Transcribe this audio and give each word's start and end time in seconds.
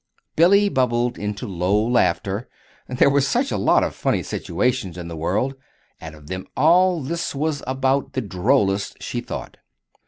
Billy 0.35 0.67
bubbled 0.67 1.19
into 1.19 1.45
low 1.45 1.75
laughter 1.79 2.49
there 2.87 3.07
were 3.07 3.21
such 3.21 3.51
a 3.51 3.55
lot 3.57 3.83
of 3.83 3.93
funny 3.93 4.23
situations 4.23 4.97
in 4.97 5.07
the 5.07 5.15
world, 5.15 5.53
and 5.99 6.15
of 6.15 6.25
them 6.25 6.47
all 6.57 7.03
this 7.03 7.35
one 7.35 7.41
was 7.47 7.63
about 7.67 8.13
the 8.13 8.21
drollest, 8.21 8.97
she 8.99 9.21
thought. 9.21 9.57